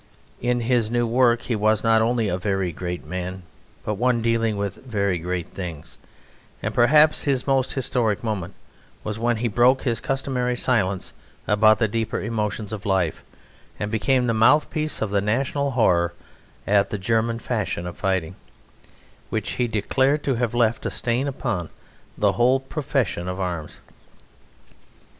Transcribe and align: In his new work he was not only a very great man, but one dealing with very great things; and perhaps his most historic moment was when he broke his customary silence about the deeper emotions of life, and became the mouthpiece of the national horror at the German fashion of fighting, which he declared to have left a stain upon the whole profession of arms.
In 0.41 0.61
his 0.61 0.89
new 0.89 1.05
work 1.05 1.43
he 1.43 1.55
was 1.55 1.83
not 1.83 2.01
only 2.01 2.27
a 2.27 2.35
very 2.39 2.71
great 2.71 3.05
man, 3.05 3.43
but 3.85 3.99
one 3.99 4.19
dealing 4.19 4.57
with 4.57 4.77
very 4.83 5.19
great 5.19 5.49
things; 5.49 5.99
and 6.63 6.73
perhaps 6.73 7.25
his 7.25 7.45
most 7.45 7.73
historic 7.73 8.23
moment 8.23 8.55
was 9.03 9.19
when 9.19 9.37
he 9.37 9.47
broke 9.47 9.83
his 9.83 9.99
customary 10.01 10.55
silence 10.55 11.13
about 11.45 11.77
the 11.77 11.87
deeper 11.87 12.19
emotions 12.19 12.73
of 12.73 12.83
life, 12.83 13.23
and 13.77 13.91
became 13.91 14.25
the 14.25 14.33
mouthpiece 14.33 15.03
of 15.03 15.11
the 15.11 15.21
national 15.21 15.69
horror 15.77 16.15
at 16.65 16.89
the 16.89 16.97
German 16.97 17.37
fashion 17.37 17.85
of 17.85 17.95
fighting, 17.95 18.35
which 19.29 19.51
he 19.51 19.67
declared 19.67 20.23
to 20.23 20.33
have 20.33 20.55
left 20.55 20.83
a 20.83 20.89
stain 20.89 21.27
upon 21.27 21.69
the 22.17 22.31
whole 22.31 22.59
profession 22.59 23.27
of 23.27 23.39
arms. 23.39 23.81